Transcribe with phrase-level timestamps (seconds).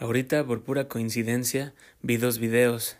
[0.00, 2.96] Ahorita, por pura coincidencia, vi dos videos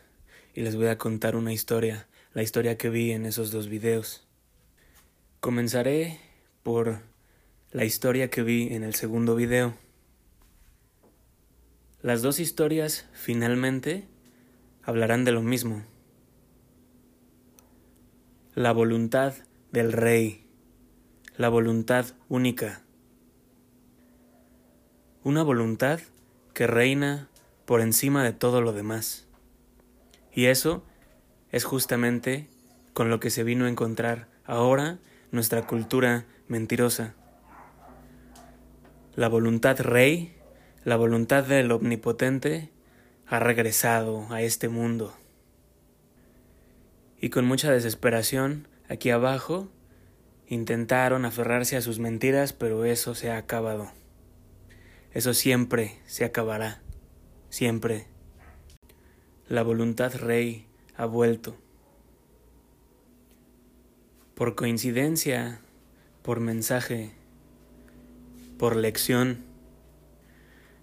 [0.52, 4.26] y les voy a contar una historia, la historia que vi en esos dos videos.
[5.38, 6.18] Comenzaré
[6.64, 7.02] por
[7.70, 9.76] la historia que vi en el segundo video.
[12.02, 14.08] Las dos historias finalmente
[14.82, 15.84] hablarán de lo mismo.
[18.56, 19.34] La voluntad
[19.70, 20.48] del rey,
[21.36, 22.82] la voluntad única.
[25.22, 26.00] Una voluntad
[26.58, 27.28] que reina
[27.66, 29.28] por encima de todo lo demás.
[30.32, 30.82] Y eso
[31.52, 32.48] es justamente
[32.94, 34.98] con lo que se vino a encontrar ahora
[35.30, 37.14] nuestra cultura mentirosa.
[39.14, 40.34] La voluntad rey,
[40.82, 42.72] la voluntad del omnipotente,
[43.28, 45.14] ha regresado a este mundo.
[47.20, 49.68] Y con mucha desesperación, aquí abajo,
[50.48, 53.92] intentaron aferrarse a sus mentiras, pero eso se ha acabado.
[55.18, 56.80] Eso siempre se acabará,
[57.48, 58.06] siempre.
[59.48, 61.56] La voluntad rey ha vuelto.
[64.36, 65.60] Por coincidencia,
[66.22, 67.10] por mensaje,
[68.60, 69.38] por lección,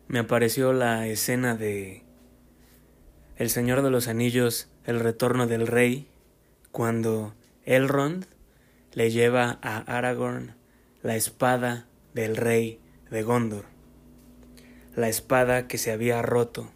[0.09, 2.03] me apareció la escena de
[3.37, 6.09] El Señor de los Anillos, el retorno del rey,
[6.73, 8.25] cuando Elrond
[8.91, 10.55] le lleva a Aragorn
[11.03, 13.74] la espada del rey de Gondor
[14.95, 16.71] la espada que se había roto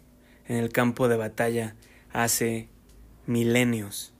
[0.46, 1.74] en el campo de batalla
[2.12, 2.68] hace
[3.26, 4.12] milenios.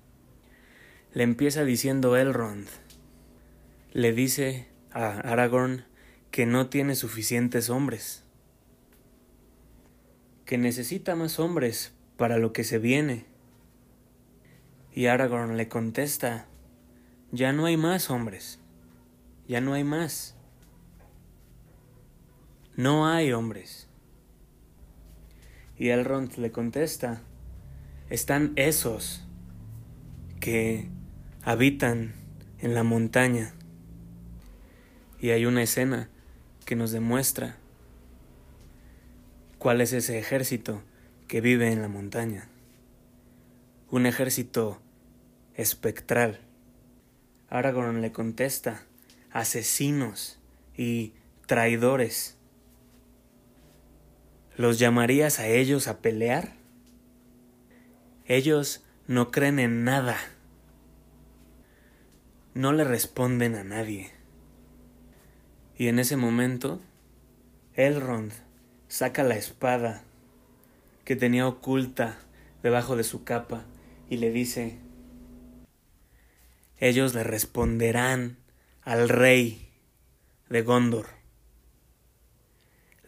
[1.12, 2.66] Le empieza diciendo Elrond.
[3.92, 5.84] Le dice a Aragorn
[6.30, 8.22] que no tiene suficientes hombres,
[10.46, 13.26] que necesita más hombres para lo que se viene.
[14.92, 16.46] Y Aragorn le contesta,
[17.32, 18.60] ya no hay más hombres,
[19.46, 20.36] ya no hay más.
[22.76, 23.89] No hay hombres.
[25.80, 27.22] Y Elrond le contesta,
[28.10, 29.24] están esos
[30.38, 30.90] que
[31.42, 32.12] habitan
[32.58, 33.54] en la montaña.
[35.18, 36.10] Y hay una escena
[36.66, 37.56] que nos demuestra
[39.56, 40.82] cuál es ese ejército
[41.28, 42.50] que vive en la montaña.
[43.90, 44.82] Un ejército
[45.54, 46.40] espectral.
[47.48, 48.84] Aragorn le contesta,
[49.30, 50.38] asesinos
[50.76, 51.14] y
[51.46, 52.36] traidores.
[54.60, 56.52] ¿Los llamarías a ellos a pelear?
[58.26, 60.18] Ellos no creen en nada.
[62.52, 64.10] No le responden a nadie.
[65.78, 66.78] Y en ese momento,
[67.72, 68.34] Elrond
[68.86, 70.04] saca la espada
[71.06, 72.18] que tenía oculta
[72.62, 73.64] debajo de su capa
[74.10, 74.76] y le dice,
[76.76, 78.36] ellos le responderán
[78.82, 79.70] al rey
[80.50, 81.19] de Gondor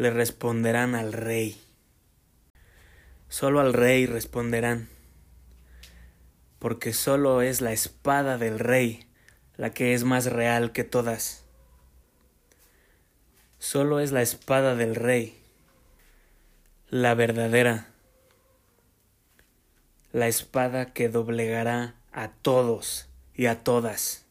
[0.02, 1.60] le responderán al rey.
[3.28, 4.88] Solo al rey responderán,
[6.58, 9.08] porque solo es la espada del rey
[9.56, 11.44] la que es más real que todas.
[13.58, 15.41] Solo es la espada del rey,
[16.88, 17.88] la verdadera,
[20.12, 24.26] la espada que doblegará a todos y a todas,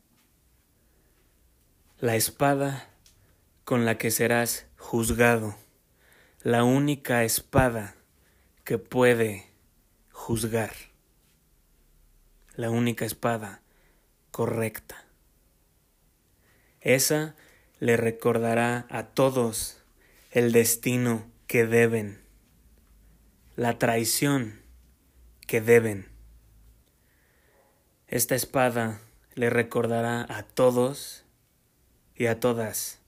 [1.99, 2.89] la espada
[3.63, 5.55] con la que serás juzgado,
[6.43, 7.95] la única espada
[8.63, 9.51] que puede
[10.11, 10.73] juzgar,
[12.55, 13.61] la única espada
[14.31, 15.05] correcta.
[16.79, 17.35] Esa
[17.79, 19.83] le recordará a todos
[20.31, 22.23] el destino que deben,
[23.55, 24.63] la traición
[25.45, 26.09] que deben.
[28.07, 28.99] Esta espada
[29.35, 31.23] le recordará a todos
[32.15, 32.99] y a todas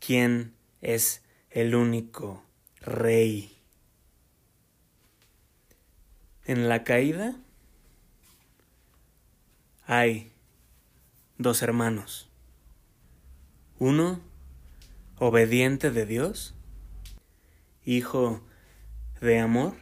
[0.00, 1.21] quién es
[1.54, 2.42] el único
[2.80, 3.56] rey.
[6.44, 7.36] En la caída
[9.86, 10.32] hay
[11.38, 12.28] dos hermanos.
[13.78, 14.20] Uno,
[15.18, 16.54] obediente de Dios,
[17.84, 18.42] hijo
[19.20, 19.74] de amor,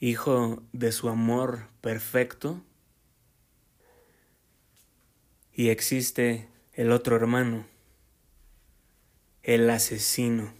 [0.00, 2.62] hijo de su amor perfecto,
[5.54, 7.66] y existe el otro hermano,
[9.42, 10.54] el asesino.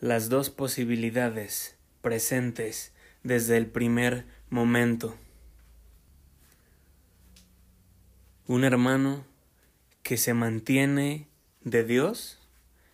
[0.00, 5.16] Las dos posibilidades presentes desde el primer momento.
[8.46, 9.24] Un hermano
[10.02, 11.28] que se mantiene
[11.62, 12.38] de Dios,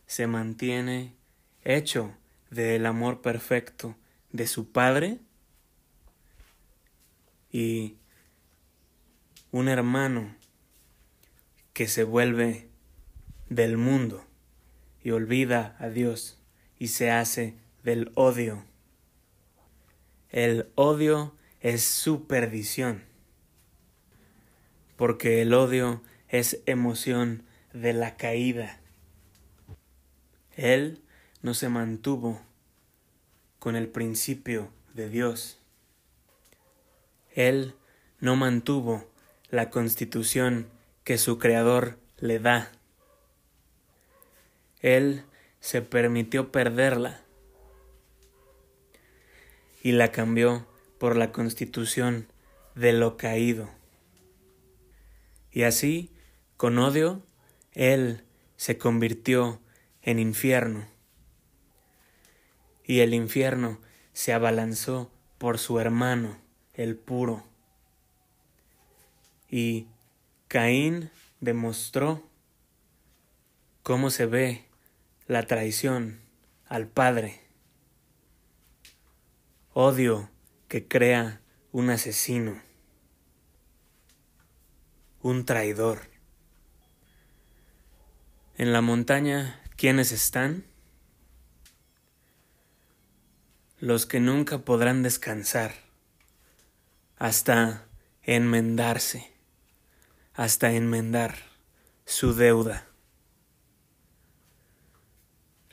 [0.07, 1.17] se mantiene
[1.65, 2.15] hecho
[2.51, 3.97] del amor perfecto
[4.31, 5.19] de su Padre
[7.51, 7.97] y
[9.51, 10.37] un hermano
[11.73, 12.68] que se vuelve
[13.49, 14.25] del mundo
[15.03, 16.39] y olvida a Dios
[16.79, 18.65] y se hace del odio.
[20.31, 23.05] El odio es su perdición,
[24.97, 28.81] porque el odio es emoción de la caída.
[30.57, 31.03] Él
[31.43, 32.43] no se mantuvo
[33.59, 35.59] con el principio de Dios.
[37.35, 37.75] Él
[38.21, 39.09] no mantuvo
[39.51, 40.69] la constitución
[41.05, 42.73] que su Creador le da.
[44.81, 45.25] Él
[45.61, 47.21] se permitió perderla
[49.83, 50.67] y la cambió
[50.99, 52.29] por la constitución
[52.75, 53.69] de lo caído.
[55.51, 56.11] Y así,
[56.57, 57.23] con odio,
[57.73, 58.25] Él
[58.57, 59.61] se convirtió
[60.03, 60.87] en infierno.
[62.85, 63.81] Y el infierno
[64.13, 66.39] se abalanzó por su hermano,
[66.75, 67.45] el puro.
[69.49, 69.87] Y
[70.49, 71.11] Caín
[71.41, 72.23] demostró
[73.83, 74.68] cómo se ve
[75.29, 76.23] la traición
[76.65, 77.43] al Padre.
[79.75, 80.31] Odio
[80.69, 82.63] que crea un asesino,
[85.21, 86.09] un traidor.
[88.57, 90.65] En la montaña, ¿quiénes están?
[93.81, 95.75] Los que nunca podrán descansar
[97.17, 97.87] hasta
[98.23, 99.31] enmendarse,
[100.33, 101.37] hasta enmendar
[102.07, 102.88] su deuda.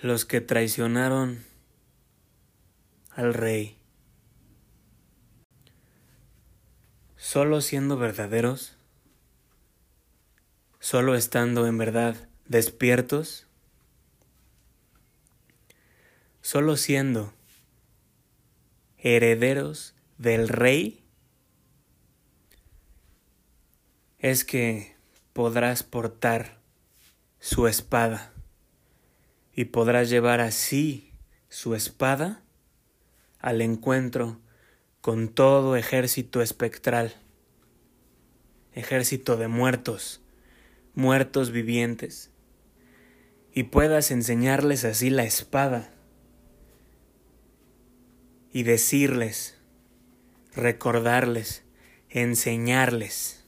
[0.05, 1.43] Los que traicionaron
[3.09, 3.79] al rey.
[7.15, 8.77] Solo siendo verdaderos,
[10.79, 13.47] solo estando en verdad despiertos,
[16.39, 17.33] solo siendo
[18.99, 21.03] herederos del rey,
[24.19, 24.95] es que
[25.33, 26.59] podrás portar
[27.39, 28.34] su espada
[29.55, 31.13] y podrás llevar así
[31.47, 32.43] su espada
[33.39, 34.41] al encuentro
[34.99, 37.15] con todo ejército espectral,
[38.73, 40.21] ejército de muertos,
[40.93, 42.31] muertos vivientes,
[43.53, 45.89] y puedas enseñarles así la espada
[48.51, 49.57] y decirles,
[50.53, 51.63] recordarles,
[52.09, 53.45] enseñarles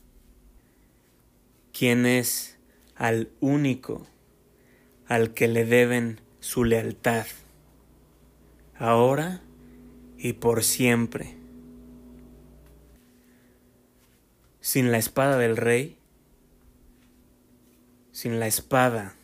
[1.74, 2.58] quién es
[2.96, 4.08] al único
[5.08, 7.26] al que le deben su lealtad,
[8.78, 9.42] ahora
[10.18, 11.38] y por siempre.
[14.68, 15.98] sin la espada del rey,
[18.12, 19.16] sin la espada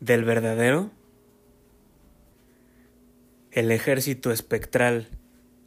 [0.00, 0.90] del verdadero,
[3.50, 5.08] el ejército espectral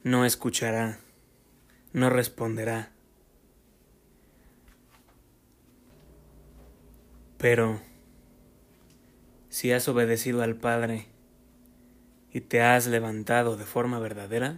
[0.01, 0.97] no escuchará,
[1.91, 2.91] no responderá.
[7.37, 7.79] Pero
[9.53, 11.05] si has obedecido al Padre
[12.31, 14.57] y te has levantado de forma verdadera,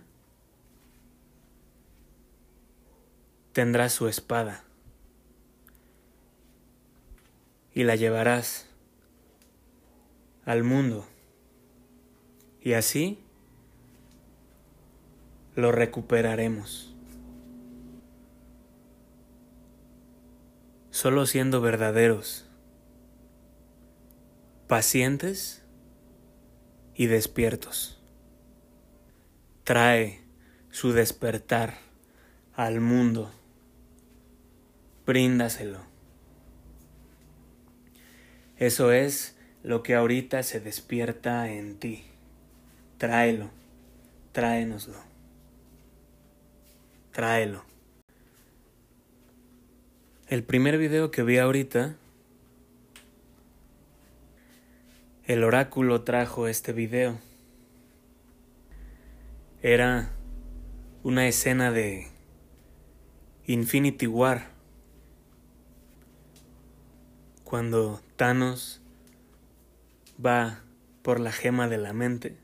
[3.51, 4.63] tendrás su espada
[7.73, 8.69] y la llevarás
[10.45, 11.05] al mundo
[12.61, 13.19] y así
[15.57, 16.95] lo recuperaremos.
[20.89, 22.44] Solo siendo verdaderos,
[24.67, 25.63] pacientes
[26.95, 28.01] y despiertos.
[29.63, 30.21] Trae
[30.69, 31.77] su despertar
[32.53, 33.31] al mundo
[35.05, 35.79] bríndaselo.
[38.57, 42.03] Eso es lo que ahorita se despierta en ti.
[42.97, 43.49] Tráelo,
[44.31, 44.97] tráenoslo.
[47.11, 47.63] Tráelo.
[50.27, 51.95] El primer video que vi ahorita,
[55.27, 57.17] el oráculo trajo este video.
[59.63, 60.11] Era
[61.01, 62.07] una escena de
[63.47, 64.49] Infinity War
[67.43, 68.81] cuando Thanos
[70.23, 70.61] va
[71.01, 72.37] por la gema de la mente.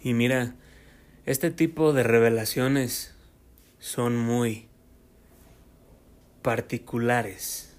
[0.00, 0.54] Y mira,
[1.26, 3.16] este tipo de revelaciones
[3.80, 4.68] son muy
[6.42, 7.71] particulares,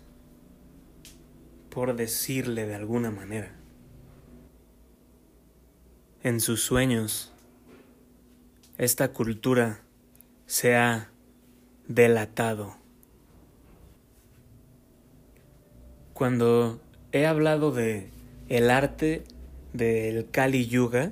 [1.74, 3.52] por decirle de alguna manera.
[6.22, 7.34] En sus sueños,
[8.78, 9.82] esta cultura
[10.46, 11.10] se ha
[11.88, 12.84] delatado
[16.14, 16.80] Cuando
[17.12, 18.12] he hablado de
[18.48, 19.24] el arte
[19.74, 21.12] del Kali Yuga,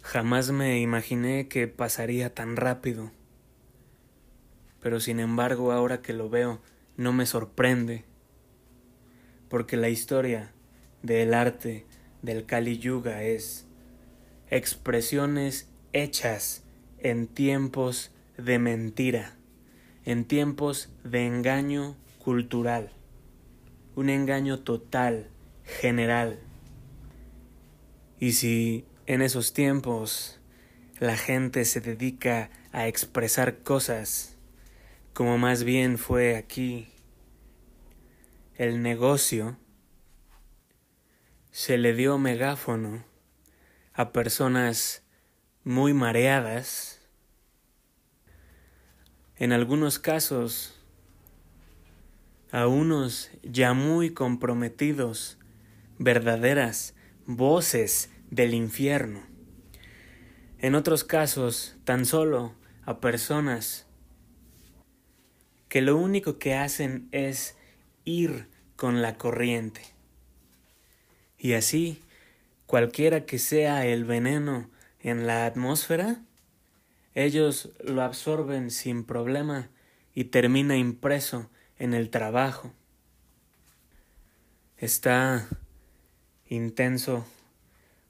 [0.00, 3.10] jamás me imaginé que pasaría tan rápido.
[4.80, 6.60] Pero sin embargo, ahora que lo veo,
[6.96, 8.04] no me sorprende,
[9.48, 10.52] porque la historia
[11.02, 11.86] del arte
[12.22, 13.66] del Kali Yuga es
[14.50, 16.64] expresiones hechas
[16.98, 19.36] en tiempos de mentira,
[20.04, 22.90] en tiempos de engaño cultural,
[23.94, 25.28] un engaño total,
[25.64, 26.38] general.
[28.18, 30.40] Y si en esos tiempos
[30.98, 34.36] la gente se dedica a expresar cosas,
[35.12, 36.88] como más bien fue aquí,
[38.58, 39.56] el negocio,
[41.52, 43.04] se le dio megáfono
[43.92, 45.04] a personas
[45.62, 47.00] muy mareadas,
[49.36, 50.74] en algunos casos
[52.50, 55.38] a unos ya muy comprometidos,
[55.98, 56.96] verdaderas
[57.26, 59.22] voces del infierno.
[60.58, 63.86] En otros casos, tan solo a personas
[65.68, 67.57] que lo único que hacen es
[68.08, 69.82] ir con la corriente.
[71.38, 72.00] Y así,
[72.66, 76.22] cualquiera que sea el veneno en la atmósfera,
[77.14, 79.68] ellos lo absorben sin problema
[80.14, 82.72] y termina impreso en el trabajo.
[84.78, 85.46] Está
[86.46, 87.26] intenso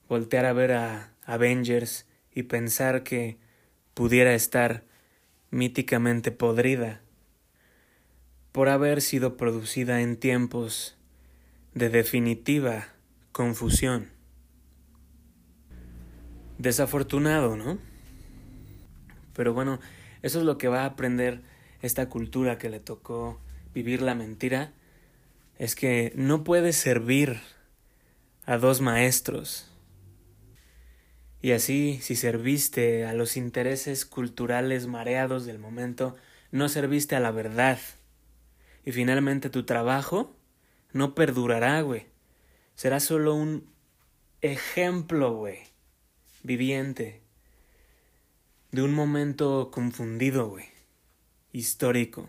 [0.09, 3.37] voltear a ver a Avengers y pensar que
[3.95, 4.85] pudiera estar
[5.51, 7.01] míticamente podrida
[8.53, 10.97] por haber sido producida en tiempos
[11.75, 12.89] de definitiva
[13.33, 14.11] confusión.
[16.59, 17.79] Desafortunado, ¿no?
[19.35, 19.79] Pero bueno,
[20.23, 21.43] eso es lo que va a aprender
[21.83, 23.41] esta cultura que le tocó
[23.73, 24.73] vivir la mentira,
[25.59, 27.41] es que no puedes servir
[28.47, 29.71] a dos maestros.
[31.41, 36.17] Y así, si serviste a los intereses culturales mareados del momento,
[36.51, 37.79] no serviste a la verdad.
[38.85, 40.37] Y finalmente tu trabajo
[40.93, 42.07] no perdurará, güey.
[42.75, 43.69] Será solo un
[44.41, 45.59] ejemplo, güey,
[46.43, 47.23] viviente,
[48.71, 50.67] de un momento confundido, güey,
[51.53, 52.29] histórico.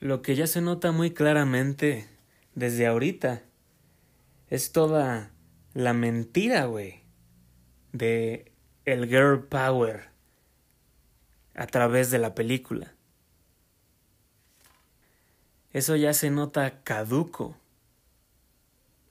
[0.00, 2.08] Lo que ya se nota muy claramente
[2.54, 3.42] desde ahorita
[4.48, 5.32] es toda
[5.72, 7.02] la mentira, güey,
[7.92, 8.52] de
[8.84, 10.15] el girl power
[11.56, 12.94] a través de la película.
[15.72, 17.56] Eso ya se nota caduco.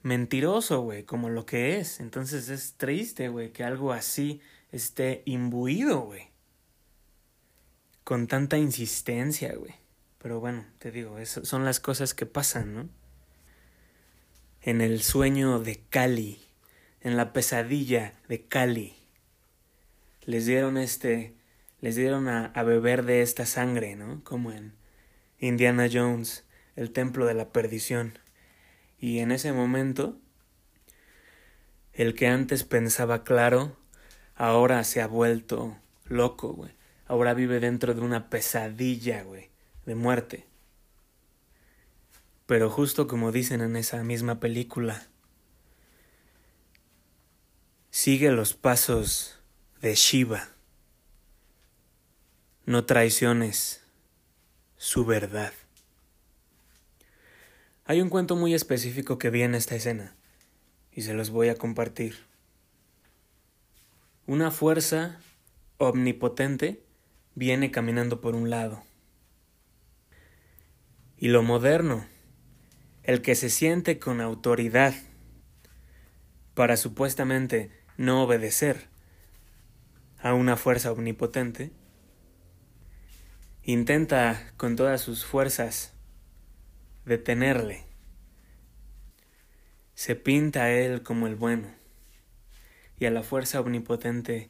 [0.02, 2.00] Mentiroso, güey, como lo que es.
[2.00, 6.28] Entonces es triste, güey, que algo así esté imbuido, güey.
[8.04, 9.74] Con tanta insistencia, güey.
[10.18, 12.88] Pero bueno, te digo, eso son las cosas que pasan, ¿no?
[14.62, 16.40] En el sueño de Cali,
[17.00, 18.96] en la pesadilla de Cali,
[20.22, 21.35] les dieron este,
[21.86, 24.24] les dieron a, beber de esta sangre, ¿no?
[24.24, 24.74] Como en
[25.38, 28.18] Indiana Jones, el templo de la perdición.
[28.98, 30.18] Y en ese momento,
[31.92, 33.76] el que antes pensaba claro,
[34.34, 36.72] ahora se ha vuelto loco, güey.
[37.06, 39.50] Ahora vive dentro de una pesadilla, güey
[39.84, 40.44] de muerte.
[42.46, 45.06] Pero justo como dicen en esa misma película,
[47.90, 49.38] sigue los pasos
[49.80, 50.55] de Shiva.
[52.66, 53.80] No traiciones
[54.76, 55.52] su verdad.
[57.84, 60.16] Hay un cuento muy específico que viene esta escena
[60.90, 62.16] y se los voy a compartir.
[64.26, 65.20] Una fuerza
[65.78, 66.82] omnipotente
[67.36, 68.82] viene caminando por un lado
[71.16, 72.04] y lo moderno,
[73.04, 74.92] el que se siente con autoridad
[76.54, 78.88] para supuestamente no obedecer
[80.18, 81.70] a una fuerza omnipotente,
[83.66, 85.92] intenta con todas sus fuerzas
[87.04, 87.84] detenerle.
[89.94, 91.68] Se pinta a él como el bueno
[92.98, 94.48] y a la fuerza omnipotente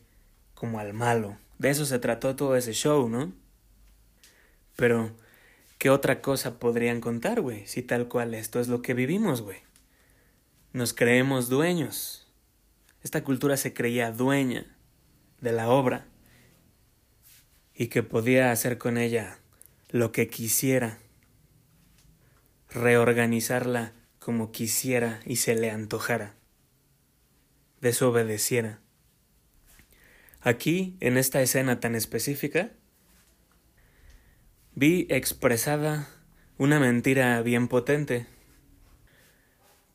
[0.55, 1.37] como al malo.
[1.59, 3.33] De eso se trató todo ese show, ¿no?
[4.77, 5.13] Pero
[5.79, 7.67] ¿Qué otra cosa podrían contar, güey?
[7.67, 9.59] Si tal cual esto es lo que vivimos, güey.
[10.73, 12.27] Nos creemos dueños.
[13.03, 14.75] Esta cultura se creía dueña
[15.41, 16.07] de la obra
[17.77, 19.39] y que podía hacer con ella
[19.91, 20.99] lo que quisiera,
[22.71, 26.35] reorganizarla como quisiera y se le antojara,
[27.81, 28.81] desobedeciera.
[30.41, 32.73] Aquí, en esta escena tan específica,
[34.75, 36.09] vi expresada
[36.57, 38.27] una mentira bien potente.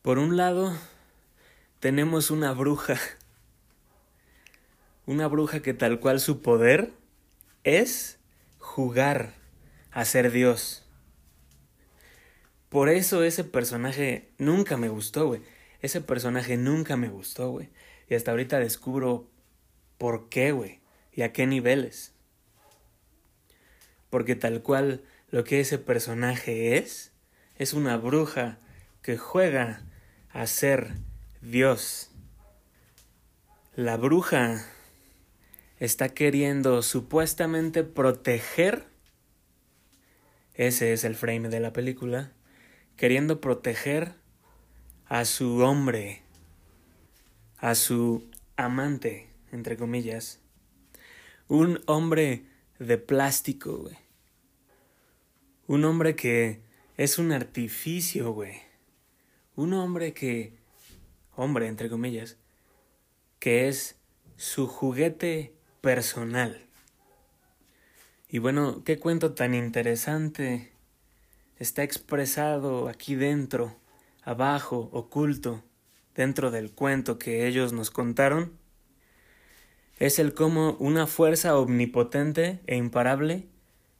[0.02, 0.76] Por un lado,
[1.80, 2.96] tenemos una bruja,
[5.06, 6.92] una bruja que tal cual su poder
[7.64, 8.18] es
[8.58, 9.34] jugar
[9.90, 10.86] a ser Dios.
[12.68, 15.42] Por eso ese personaje nunca me gustó, güey.
[15.80, 17.68] Ese personaje nunca me gustó, güey.
[18.08, 19.28] Y hasta ahorita descubro
[19.98, 20.80] por qué, güey.
[21.12, 22.14] Y a qué niveles.
[24.08, 27.12] Porque tal cual lo que ese personaje es,
[27.56, 28.58] es una bruja
[29.02, 29.82] que juega
[30.30, 30.94] a ser
[31.42, 32.10] Dios.
[33.74, 34.66] La bruja
[35.82, 38.86] está queriendo supuestamente proteger,
[40.54, 42.30] ese es el frame de la película,
[42.96, 44.12] queriendo proteger
[45.06, 46.22] a su hombre,
[47.58, 50.38] a su amante, entre comillas.
[51.48, 52.44] Un hombre
[52.78, 53.96] de plástico, güey.
[55.66, 56.60] Un hombre que
[56.96, 58.54] es un artificio, güey.
[59.56, 60.54] Un hombre que,
[61.34, 62.36] hombre, entre comillas,
[63.40, 63.96] que es
[64.36, 66.64] su juguete personal.
[68.30, 70.72] Y bueno, qué cuento tan interesante
[71.58, 73.76] está expresado aquí dentro,
[74.22, 75.62] abajo, oculto,
[76.14, 78.58] dentro del cuento que ellos nos contaron.
[79.98, 83.48] Es el cómo una fuerza omnipotente e imparable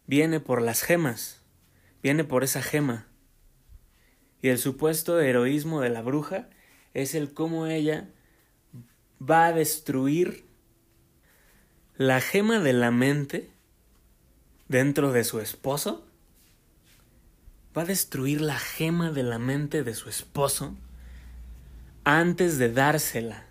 [0.07, 1.43] viene por las gemas,
[2.03, 3.07] viene por esa gema.
[4.41, 6.49] Y el supuesto heroísmo de la bruja
[6.95, 8.09] es el cómo ella
[9.21, 10.52] va a destruir
[12.03, 13.51] la gema de la mente
[14.69, 16.05] dentro de su esposo.
[17.77, 20.77] Va a destruir la gema de la mente de su esposo
[22.05, 23.47] antes de dársela.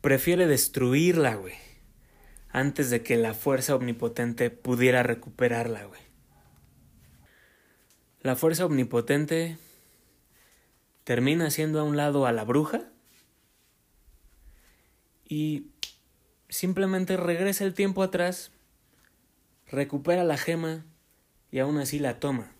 [0.00, 1.54] Prefiere destruirla, güey,
[2.50, 6.00] antes de que la fuerza omnipotente pudiera recuperarla, güey.
[8.20, 9.58] La fuerza omnipotente
[11.04, 12.90] termina haciendo a un lado a la bruja
[15.24, 15.68] y
[16.48, 18.50] simplemente regresa el tiempo atrás,
[19.66, 20.84] recupera la gema
[21.50, 22.52] y aún así la toma.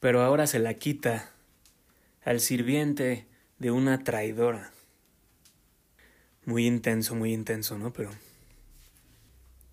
[0.00, 1.30] Pero ahora se la quita
[2.24, 3.26] al sirviente
[3.58, 4.72] de una traidora.
[6.44, 7.92] Muy intenso, muy intenso, ¿no?
[7.92, 8.10] Pero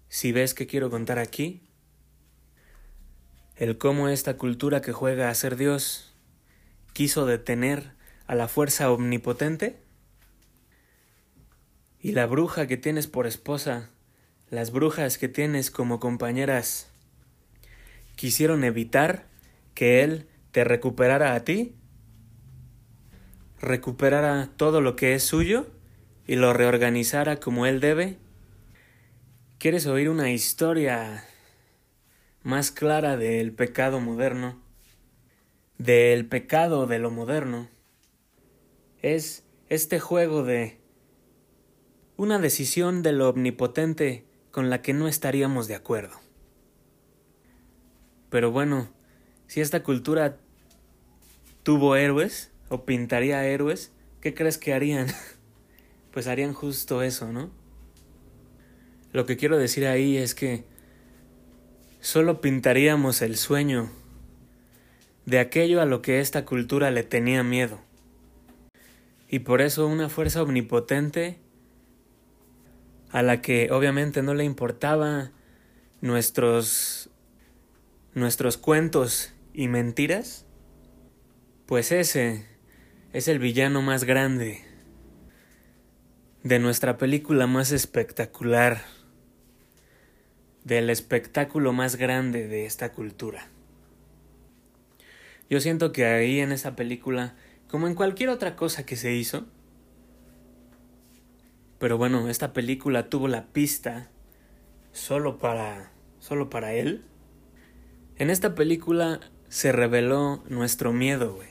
[0.07, 1.61] si ves que quiero contar aquí,
[3.55, 6.13] el cómo esta cultura que juega a ser Dios
[6.93, 7.91] quiso detener
[8.25, 9.82] a la fuerza omnipotente
[12.03, 13.89] y la bruja que tienes por esposa,
[14.49, 16.91] las brujas que tienes como compañeras,
[18.17, 19.25] quisieron evitar
[19.73, 21.77] que él te recuperara a ti,
[23.61, 25.71] recuperara todo lo que es suyo
[26.27, 28.17] y lo reorganizara como él debe.
[29.57, 31.23] ¿Quieres oír una historia
[32.41, 34.61] más clara del pecado moderno?
[35.77, 37.69] Del pecado de lo moderno.
[39.01, 40.82] Es este juego de
[42.23, 46.15] una decisión de lo omnipotente con la que no estaríamos de acuerdo.
[48.29, 48.89] Pero bueno,
[49.47, 50.37] si esta cultura
[51.63, 55.07] tuvo héroes o pintaría héroes, ¿qué crees que harían?
[56.11, 57.51] pues harían justo eso, ¿no?
[59.11, 60.63] Lo que quiero decir ahí es que
[61.99, 63.91] solo pintaríamos el sueño
[65.25, 67.79] de aquello a lo que esta cultura le tenía miedo.
[69.27, 71.42] Y por eso una fuerza omnipotente
[73.13, 75.31] a la que obviamente no le importaba
[76.01, 77.11] nuestros
[78.15, 80.45] nuestros cuentos y mentiras,
[81.67, 82.45] pues ese
[83.13, 84.65] es el villano más grande
[86.43, 88.83] de nuestra película más espectacular,
[90.63, 93.47] del espectáculo más grande de esta cultura.
[95.51, 97.35] Yo siento que ahí en esa película,
[97.67, 99.45] como en cualquier otra cosa que se hizo,
[101.83, 104.07] pero bueno, esta película tuvo la pista
[104.93, 107.03] solo para solo para él.
[108.15, 109.19] En esta película
[109.49, 111.49] se reveló nuestro miedo, güey.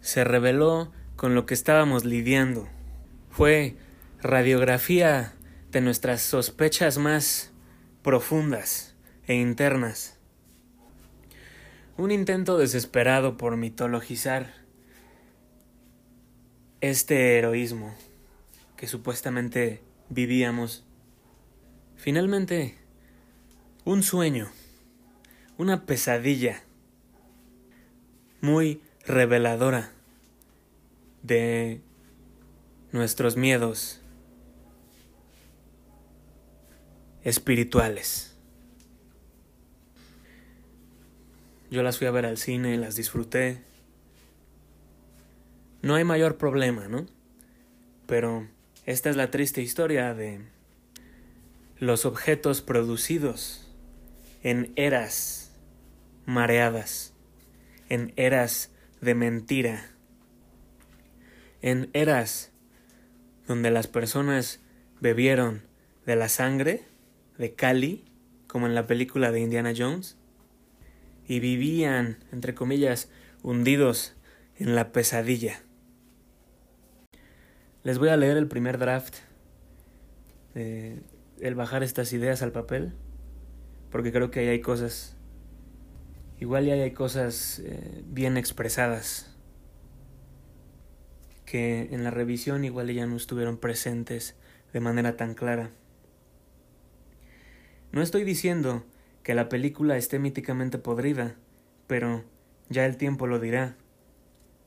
[0.00, 2.70] Se reveló con lo que estábamos lidiando.
[3.28, 3.76] Fue
[4.22, 5.34] radiografía
[5.72, 7.52] de nuestras sospechas más
[8.02, 10.18] profundas e internas.
[11.98, 14.54] Un intento desesperado por mitologizar
[16.80, 17.94] este heroísmo
[18.78, 20.84] que supuestamente vivíamos.
[21.96, 22.78] Finalmente,
[23.84, 24.50] un sueño,
[25.58, 26.62] una pesadilla
[28.40, 29.90] muy reveladora
[31.24, 31.80] de
[32.92, 34.00] nuestros miedos
[37.24, 38.36] espirituales.
[41.68, 43.60] Yo las fui a ver al cine, las disfruté.
[45.82, 47.06] No hay mayor problema, ¿no?
[48.06, 48.46] Pero
[48.88, 50.40] esta es la triste historia de
[51.78, 53.70] los objetos producidos
[54.42, 55.52] en eras
[56.24, 57.12] mareadas.
[57.90, 58.70] en eras
[59.02, 59.90] de mentira,
[61.60, 62.50] en eras
[63.46, 64.60] donde las personas
[65.00, 65.62] bebieron
[66.06, 66.84] de la sangre
[67.36, 68.06] de Cali,
[68.46, 70.16] como en la película de Indiana Jones,
[71.26, 73.10] y vivían, entre comillas,
[73.42, 74.16] hundidos
[74.56, 75.62] en la pesadilla.
[77.84, 79.16] Les voy a leer el primer draft
[81.40, 82.92] el bajar estas ideas al papel,
[83.90, 85.16] porque creo que ahí hay cosas,
[86.40, 89.34] igual ya hay cosas eh, bien expresadas,
[91.44, 94.36] que en la revisión igual ya no estuvieron presentes
[94.72, 95.70] de manera tan clara.
[97.90, 98.84] No estoy diciendo
[99.22, 101.36] que la película esté míticamente podrida,
[101.86, 102.24] pero
[102.68, 103.76] ya el tiempo lo dirá.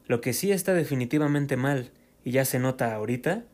[0.08, 1.92] Lo que sí está definitivamente mal,
[2.24, 3.46] y ya se nota ahorita,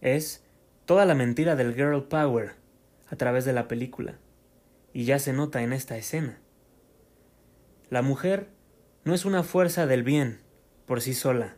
[0.00, 0.44] es
[0.84, 2.52] toda la mentira del girl power
[3.08, 4.18] a través de la película,
[4.92, 6.38] y ya se nota en esta escena.
[7.90, 8.48] La mujer
[9.04, 10.40] no es una fuerza del bien
[10.86, 11.56] por sí sola.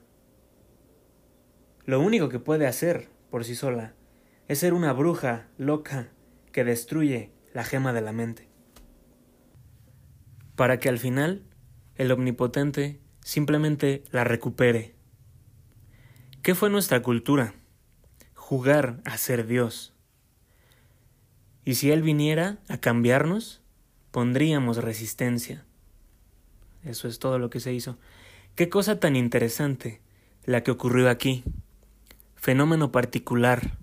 [1.85, 3.95] Lo único que puede hacer por sí sola
[4.49, 6.09] es ser una bruja loca
[6.53, 8.49] que destruye la gema de la mente.
[10.57, 11.45] Para que al final
[11.95, 14.96] el omnipotente simplemente la recupere.
[16.47, 17.55] ¿Qué fue nuestra cultura?
[18.35, 19.93] Jugar a ser Dios.
[21.65, 23.63] Y si Él viniera a cambiarnos,
[24.13, 25.65] pondríamos resistencia.
[26.85, 27.99] Eso es todo lo que se hizo.
[28.55, 30.01] Qué cosa tan interesante
[30.45, 31.43] la que ocurrió aquí.
[32.37, 33.77] Fenómeno particular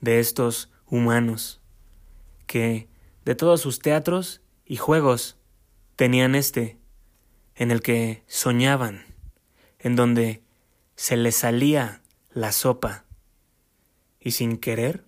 [0.00, 1.60] de estos humanos,
[2.48, 2.88] que
[3.24, 5.38] de todos sus teatros y juegos
[5.94, 6.76] tenían este,
[7.54, 9.04] en el que soñaban,
[9.78, 10.42] en donde
[11.00, 13.06] se les salía la sopa
[14.20, 15.02] y sin querer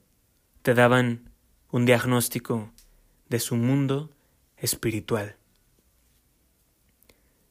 [0.62, 1.30] te daban
[1.70, 2.72] un diagnóstico
[3.28, 4.10] de su mundo
[4.56, 5.36] espiritual.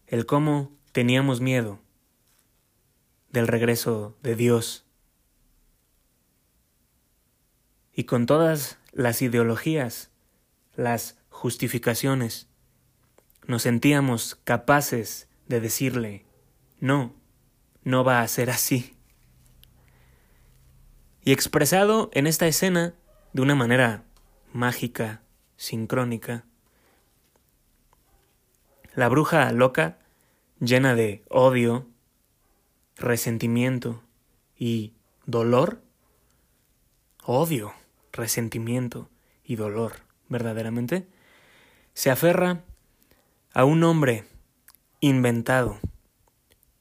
[0.08, 1.82] El cómo teníamos miedo
[3.30, 4.88] del regreso de Dios.
[7.93, 10.10] Y con todas las ideologías,
[10.75, 12.47] las justificaciones,
[13.45, 16.25] nos sentíamos capaces de decirle,
[16.80, 17.20] no,
[17.84, 18.96] no va a ser así.
[21.24, 22.94] Y expresado en esta escena
[23.34, 24.04] de una manera
[24.54, 25.22] mágica,
[25.56, 26.46] sincrónica,
[28.96, 30.00] la bruja loca,
[30.60, 31.88] llena de odio,
[32.98, 34.04] resentimiento
[34.58, 34.94] y
[35.26, 35.82] dolor,
[37.24, 37.74] odio,
[38.12, 39.10] resentimiento
[39.44, 39.94] y dolor,
[40.28, 41.08] verdaderamente,
[41.94, 42.63] se aferra
[43.54, 44.26] a un hombre
[45.00, 45.80] inventado,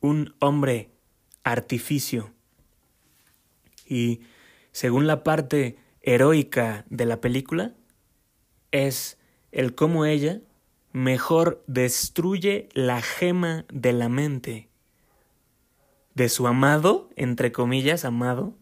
[0.00, 0.90] un hombre
[1.44, 2.32] artificio.
[3.86, 4.20] Y
[4.72, 7.74] según la parte heroica de la película,
[8.70, 9.18] es
[9.52, 10.40] el cómo ella
[10.92, 14.68] mejor destruye la gema de la mente
[16.14, 18.54] de su amado, entre comillas, amado,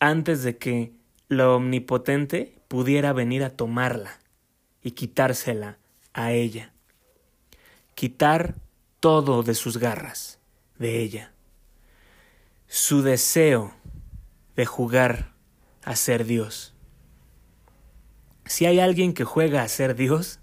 [0.00, 0.92] antes de que
[1.28, 4.20] lo omnipotente pudiera venir a tomarla
[4.82, 5.78] y quitársela
[6.12, 6.72] a ella
[7.94, 8.54] quitar
[9.02, 10.38] todo de sus garras,
[10.78, 11.32] de ella.
[12.68, 13.74] Su deseo
[14.54, 15.34] de jugar
[15.82, 16.72] a ser Dios.
[18.44, 20.38] Si hay alguien que juega a ser Dios,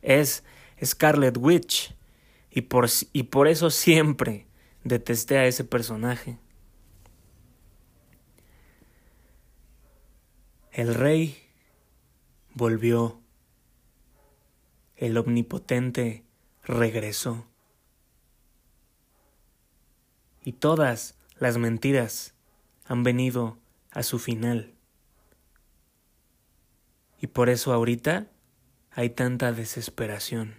[0.00, 0.42] es
[0.82, 1.94] Scarlet Witch,
[2.50, 4.46] y por, y por eso siempre
[4.84, 6.38] detesté a ese personaje.
[10.72, 11.36] El rey
[12.54, 13.20] volvió.
[14.96, 16.24] El omnipotente
[16.64, 17.47] regresó.
[20.48, 22.32] Y todas las mentiras
[22.86, 23.58] han venido
[23.90, 24.72] a su final.
[27.20, 28.28] Y por eso ahorita
[28.90, 30.54] hay tanta desesperación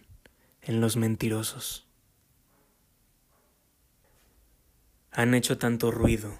[0.61, 1.87] en los mentirosos.
[5.09, 6.37] Han hecho tanto ruido.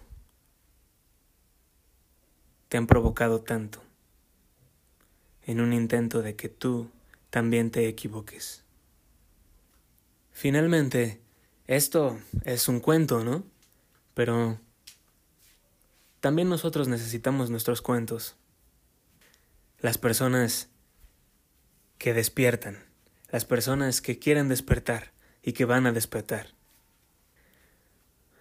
[2.67, 3.81] Te han provocado tanto
[5.47, 6.91] en un intento de que tú
[7.31, 8.63] también te equivoques.
[10.33, 11.19] Finalmente,
[11.69, 13.43] esto es un cuento, ¿no?
[14.15, 14.59] Pero
[16.19, 18.35] también nosotros necesitamos nuestros cuentos.
[19.79, 20.69] Las personas
[21.99, 22.83] que despiertan,
[23.29, 25.11] las personas que quieren despertar
[25.43, 26.47] y que van a despertar.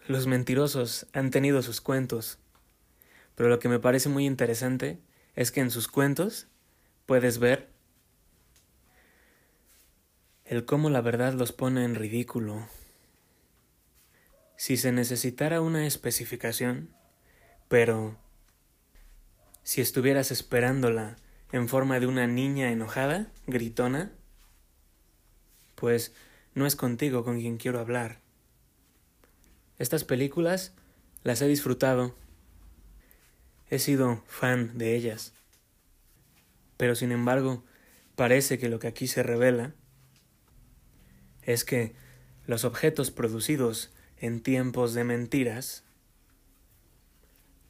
[0.07, 2.39] Los mentirosos han tenido sus cuentos,
[3.35, 5.03] pero lo que me parece muy interesante
[5.37, 6.47] es que en sus cuentos
[7.05, 7.69] puedes ver
[10.47, 12.67] el cómo la verdad los pone en ridículo.
[14.59, 16.91] Si se necesitara una especificación,
[17.69, 18.19] pero
[19.63, 21.15] si estuvieras esperándola
[21.53, 24.11] en forma de una niña enojada, gritona,
[25.77, 26.13] pues
[26.55, 28.19] no es contigo con quien quiero hablar.
[29.79, 30.75] Estas películas
[31.23, 32.17] las he disfrutado.
[33.71, 35.35] He sido fan de ellas.
[36.77, 37.63] Pero sin embargo,
[38.17, 39.73] parece que lo que aquí se revela
[41.43, 41.95] es que
[42.49, 45.85] los objetos producidos en tiempos de mentiras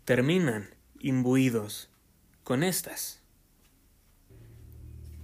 [0.04, 1.90] terminan imbuidos
[2.44, 3.20] con estas.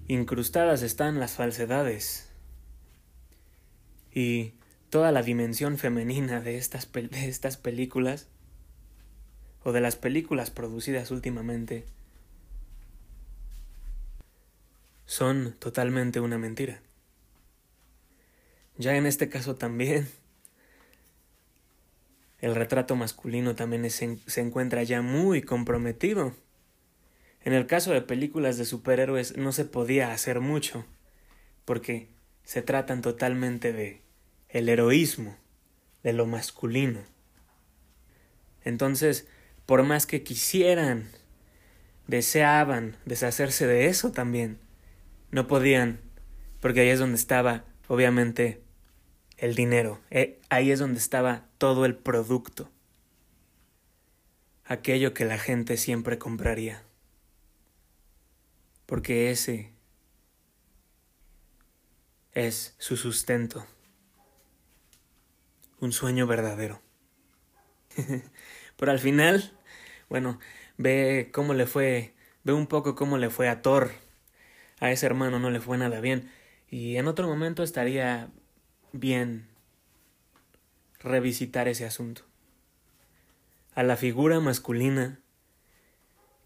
[0.09, 2.29] Incrustadas están las falsedades
[4.13, 4.53] y
[4.91, 8.29] toda la dimensión femenina de estas, de estas películas
[9.63, 11.87] o de las películas producidas últimamente
[15.07, 16.81] son totalmente una mentira.
[18.77, 20.09] Ya en este caso también
[22.45, 26.35] el retrato masculino también se encuentra ya muy comprometido.
[27.41, 30.85] En el caso de películas de superhéroes no se podía hacer mucho,
[31.65, 32.11] porque
[32.43, 34.03] se tratan totalmente de
[34.51, 35.39] el heroísmo,
[36.03, 37.01] de lo masculino.
[38.63, 39.27] Entonces,
[39.65, 41.09] por más que quisieran,
[42.09, 44.59] deseaban deshacerse de eso también,
[45.31, 45.99] no podían,
[46.61, 48.61] porque ahí es donde estaba, obviamente,
[49.45, 50.01] el dinero.
[50.11, 52.71] Eh, ahí es donde estaba todo el producto.
[54.65, 56.83] Aquello que la gente siempre compraría.
[58.87, 59.71] Porque ese
[62.33, 63.67] es su sustento.
[65.79, 66.81] Un sueño verdadero.
[68.79, 69.53] Pero al final,
[70.09, 70.41] bueno,
[70.79, 73.91] ve cómo le fue, ve un poco cómo le fue a Thor.
[74.81, 76.33] A ese hermano no le fue nada bien.
[76.71, 78.31] Y en otro momento estaría
[78.95, 79.49] bien
[81.01, 82.23] revisitar ese asunto.
[83.75, 85.19] A la figura masculina,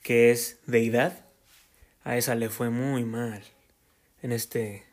[0.03, 1.27] que es deidad,
[2.05, 3.45] a esa le fue muy mal
[4.23, 4.87] en este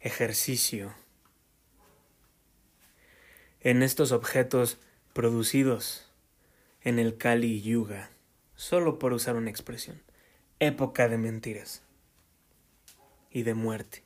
[0.00, 0.94] ejercicio,
[3.60, 4.76] en estos objetos
[5.14, 6.12] producidos
[6.82, 8.10] en el Kali Yuga,
[8.56, 10.02] solo por usar una expresión,
[10.60, 11.82] época de mentiras
[13.30, 14.03] y de muerte.